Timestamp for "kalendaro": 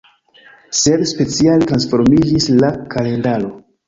2.95-3.53